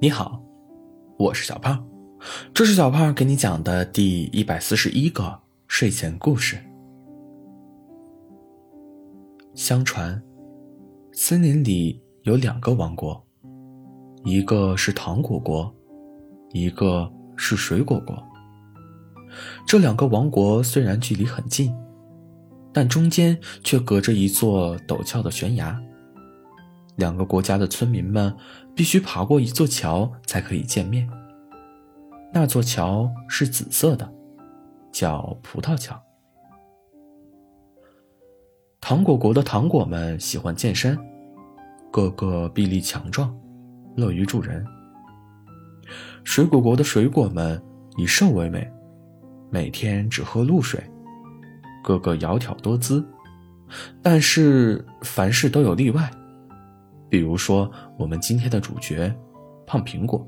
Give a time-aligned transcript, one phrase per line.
[0.00, 0.40] 你好，
[1.16, 1.84] 我是小胖，
[2.54, 6.56] 这是小胖给你讲的第一百四十一个睡前故事。
[9.56, 10.22] 相传，
[11.10, 13.20] 森林里有两个王国，
[14.22, 15.74] 一个是糖果国，
[16.52, 18.16] 一个是水果国。
[19.66, 21.74] 这两个王国虽然距离很近，
[22.72, 25.76] 但中间却隔着一座陡峭的悬崖。
[26.98, 28.36] 两个国家的村民们
[28.74, 31.08] 必须爬过一座桥才可以见面。
[32.32, 34.12] 那座桥是紫色的，
[34.92, 36.00] 叫葡萄桥。
[38.80, 40.98] 糖果国的糖果们喜欢健身，
[41.92, 43.32] 个个臂力强壮，
[43.96, 44.66] 乐于助人。
[46.24, 47.62] 水果国的水果们
[47.96, 48.68] 以瘦为美，
[49.50, 50.82] 每天只喝露水，
[51.84, 53.06] 个个窈窕多姿。
[54.02, 56.10] 但是凡事都有例外。
[57.08, 59.14] 比如说，我们今天的主角，
[59.66, 60.26] 胖苹果，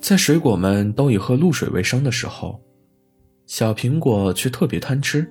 [0.00, 2.60] 在水果们都以喝露水为生的时候，
[3.46, 5.28] 小苹果却特别贪吃，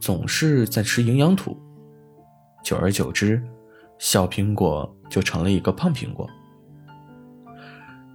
[0.00, 1.56] 总是在吃营养土。
[2.62, 3.42] 久而久之，
[3.98, 6.28] 小苹果就成了一个胖苹果。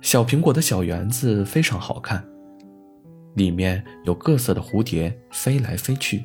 [0.01, 2.23] 小苹果的小园子非常好看，
[3.33, 6.23] 里面有各色的蝴蝶飞来飞去，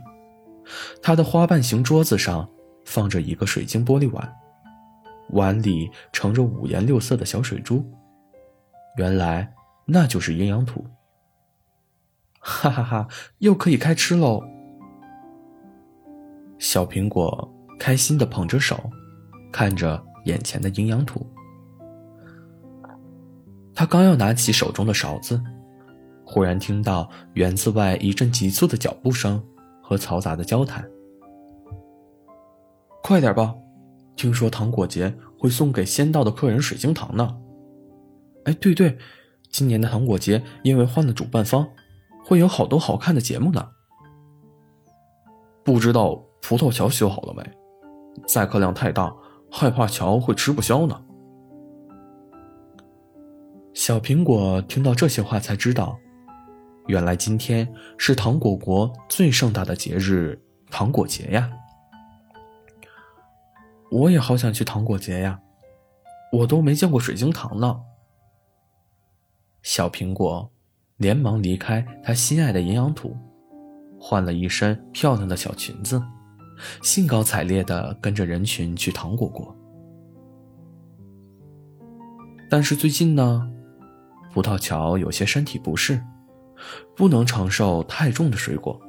[1.02, 2.48] 它的花瓣形桌子上。
[2.84, 4.32] 放着一个水晶玻璃碗，
[5.30, 7.84] 碗里盛着五颜六色的小水珠，
[8.96, 9.52] 原来
[9.86, 10.84] 那就是营养土。
[12.40, 14.42] 哈哈哈，又可以开吃喽！
[16.58, 18.90] 小苹果开心的捧着手，
[19.52, 21.26] 看着眼前的营养土。
[23.74, 25.42] 他刚要拿起手中的勺子，
[26.24, 29.42] 忽然听到园子外一阵急促的脚步声
[29.82, 30.86] 和嘈杂的交谈。
[33.02, 33.54] 快点吧，
[34.14, 37.36] 听说糖果节会送给先到的客人水晶糖呢。
[38.44, 38.96] 哎，对对，
[39.50, 41.68] 今年的糖果节因为换了主办方，
[42.24, 43.68] 会有好多好看的节目呢。
[45.64, 47.42] 不知道葡萄桥修好了没？
[48.26, 49.14] 载客量太大，
[49.50, 51.02] 害怕桥会吃不消呢。
[53.74, 55.98] 小苹果听到这些话，才知道，
[56.86, 57.66] 原来今天
[57.98, 60.40] 是糖果国最盛大的节日——
[60.70, 61.50] 糖果节呀。
[63.90, 65.40] 我也好想去糖果节呀，
[66.32, 67.80] 我都没见过水晶糖呢。
[69.62, 70.50] 小苹果
[70.96, 73.16] 连忙离开他心爱的营养土，
[73.98, 76.00] 换了一身漂亮的小裙子，
[76.82, 79.54] 兴高采烈的跟着人群去糖果国。
[82.48, 83.50] 但是最近呢，
[84.32, 86.00] 葡萄乔有些身体不适，
[86.96, 88.80] 不能承受太重的水果。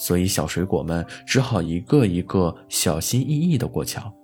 [0.00, 4.14] 所以，小水果们只好一个一个小心翼翼地过桥，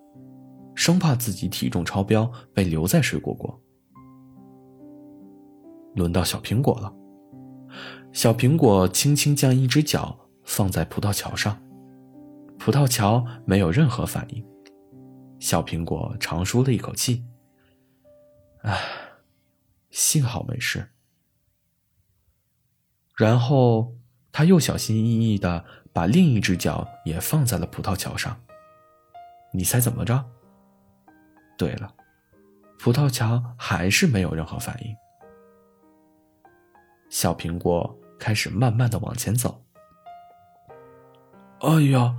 [0.76, 3.60] 生怕自己体重超标被留在水果国。
[5.96, 6.94] 轮到小苹果了，
[8.12, 11.60] 小苹果轻轻将一只脚放在葡萄桥上，
[12.56, 14.46] 葡萄桥没有任何反应。
[15.40, 17.24] 小苹果长舒了一口气，
[18.62, 18.80] 唉，
[19.90, 20.88] 幸好没事。
[23.16, 23.92] 然后。
[24.36, 28.36] 他又小心翼翼的把另一只脚也放在了葡萄桥上。
[29.52, 30.24] 你猜怎么着？
[31.56, 31.88] 对了，
[32.80, 34.92] 葡萄桥还是没有任何反应。
[37.08, 39.62] 小苹果开始慢慢的往前走。
[41.60, 42.16] 哎呀，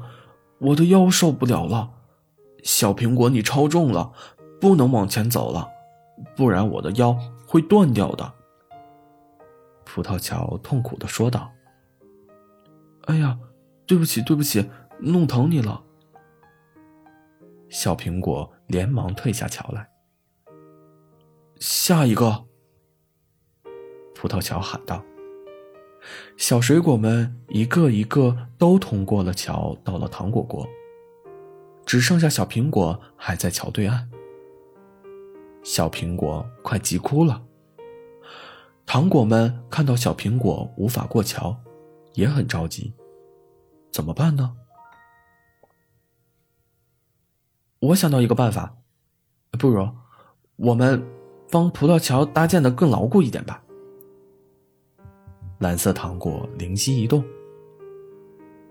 [0.59, 1.91] 我的腰受不了了！
[2.63, 4.13] 小苹果，你超重了，
[4.61, 5.67] 不能往前走了，
[6.33, 7.11] 不然我的腰
[7.45, 8.33] 会断掉的。
[9.83, 11.51] 葡萄桥痛苦的说道。
[13.05, 13.37] 哎呀，
[13.85, 14.67] 对不起，对不起，
[14.99, 15.83] 弄疼你了。
[17.69, 19.87] 小苹果连忙退下桥来。
[21.59, 22.45] 下一个，
[24.15, 25.03] 葡萄桥喊道。
[26.35, 30.67] 小水果们一个一个都通过了桥，到了糖果国，
[31.85, 34.09] 只剩下小苹果还在桥对岸。
[35.63, 37.43] 小苹果快急哭了。
[38.83, 41.55] 糖果们看到小苹果无法过桥。
[42.13, 42.93] 也很着急，
[43.95, 44.57] 怎么办呢？
[47.79, 48.75] 我想到一个办法，
[49.51, 49.87] 不如
[50.57, 51.01] 我们
[51.49, 53.63] 帮葡萄桥搭建的更牢固一点吧。
[55.59, 57.23] 蓝色糖果灵机一动，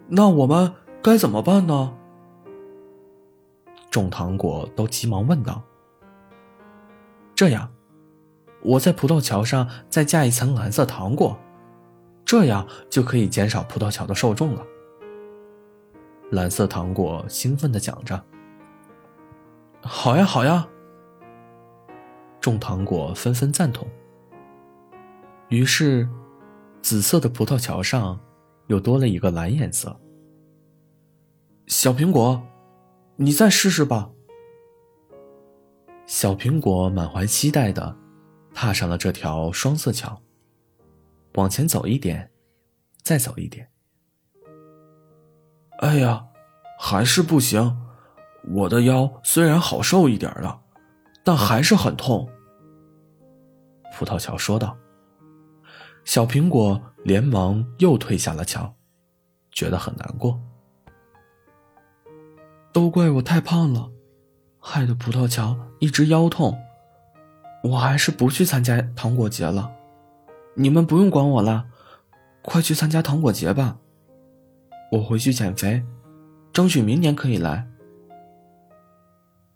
[0.09, 0.71] 那我们
[1.03, 1.97] 该怎么办呢？
[3.91, 5.63] 众糖果都急忙问道。
[7.35, 7.73] 这样，
[8.63, 11.35] 我在葡萄桥上再加一层蓝色糖果。
[12.27, 14.63] 这样就可以减少葡萄桥的受众了。
[16.35, 18.21] 蓝色糖果兴奋的讲着
[19.81, 20.69] ：“好呀，好呀！”
[22.41, 23.87] 众糖果纷纷赞同。
[25.49, 26.09] 于是，
[26.83, 28.19] 紫色的葡萄桥上
[28.67, 29.97] 又多了一个蓝颜色。
[31.69, 32.43] 小苹果，
[33.15, 34.11] 你再试试吧。
[36.05, 37.97] 小苹果满怀期待的
[38.53, 40.21] 踏上了这条双色桥。
[41.35, 42.29] 往前走一点，
[43.03, 43.71] 再走一点。
[45.85, 46.25] 哎呀，
[46.79, 47.77] 还是不行！
[48.55, 50.59] 我的腰虽然好受一点了，
[51.23, 52.27] 但还是很痛。
[53.95, 54.75] 葡萄桥说道。
[56.07, 58.75] 小苹果连忙又退下了桥，
[59.53, 60.41] 觉得很难过。
[62.73, 63.91] 都怪我太胖了，
[64.59, 66.59] 害得葡萄桥一直腰痛。
[67.63, 69.71] 我还是不去参加糖果节了。
[70.55, 71.67] 你们不用管我了，
[72.41, 73.77] 快去参加糖果节吧。
[74.91, 75.83] 我回去减肥，
[76.53, 77.69] 争取明年可以来。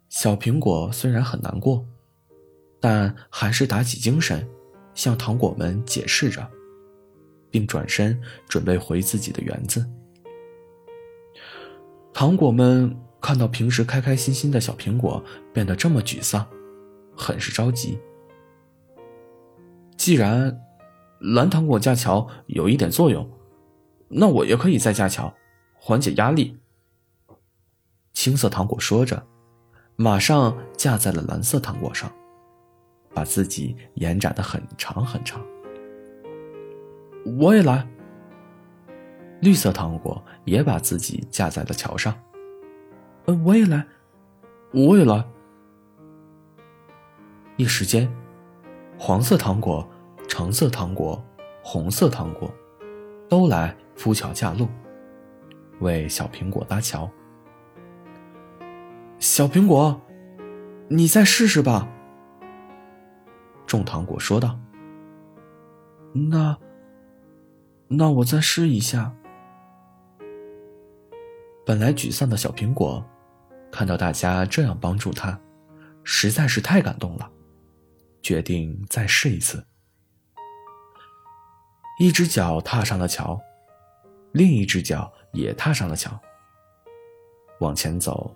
[0.09, 1.85] 小苹果虽然很难过，
[2.79, 4.47] 但还是打起精神，
[4.93, 6.45] 向糖果们解释着，
[7.51, 9.87] 并转身准备回自己的园子。
[12.11, 15.23] 糖果们看到平时开开心心的小苹果
[15.53, 16.45] 变得这么沮丧，
[17.15, 17.97] 很是着急。
[19.95, 20.59] 既然
[21.19, 23.29] 蓝糖果架桥有一点作用，
[24.09, 25.33] 那我也可以再架桥，
[25.75, 26.57] 缓解压力。
[28.13, 29.25] 青色糖果说着，
[29.95, 32.11] 马上架在了蓝色糖果上，
[33.13, 35.41] 把自己延展的很长很长。
[37.39, 37.87] 我也来。
[39.41, 42.13] 绿色糖果也把自己架在了桥上。
[43.25, 43.85] 呃，我也来，
[44.73, 45.23] 我也来。
[47.55, 48.11] 一时间，
[48.97, 49.87] 黄色糖果。
[50.27, 51.21] 橙色糖果、
[51.63, 52.53] 红色糖果，
[53.27, 54.69] 都来铺桥架路，
[55.81, 57.11] 为小苹果搭桥。
[59.19, 60.01] 小苹果，
[60.87, 61.85] 你再试试吧。
[63.67, 64.57] 众糖果说道。
[66.13, 66.57] 那，
[67.89, 69.13] 那我再试一下。
[71.65, 73.05] 本来沮丧的小苹果，
[73.69, 75.37] 看到大家这样帮助他，
[76.05, 77.29] 实在是太感动了，
[78.21, 79.61] 决定再试一次。
[81.99, 83.39] 一只脚踏上了桥，
[84.31, 86.11] 另一只脚也踏上了桥。
[87.59, 88.35] 往前走，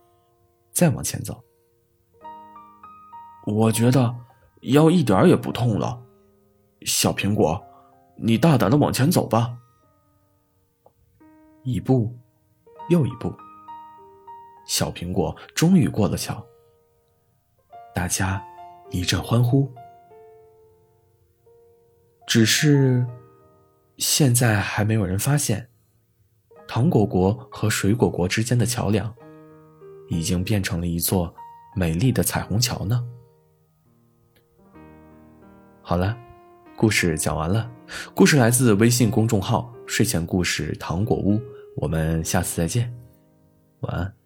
[0.71, 1.41] 再往前走。
[3.45, 4.15] 我觉得
[4.61, 6.01] 腰一点也不痛了。
[6.81, 7.63] 小苹果，
[8.15, 9.57] 你大胆的往前走吧。
[11.63, 12.13] 一步，
[12.89, 13.33] 又一步。
[14.65, 16.45] 小苹果终于过了桥。
[17.93, 18.43] 大家
[18.89, 19.71] 一阵欢呼。
[22.27, 23.05] 只是。
[23.99, 25.69] 现在还没有人发现，
[26.73, 29.13] 糖果国和水果国之间的桥梁，
[30.09, 31.31] 已经变成了一座
[31.75, 33.05] 美丽的彩虹桥呢。
[35.83, 36.17] 好了，
[36.75, 37.69] 故事讲完了。
[38.15, 41.39] 故事来自微信公众号“睡前故事糖果屋”，
[41.77, 42.91] 我们下次再见，
[43.81, 44.22] 晚安。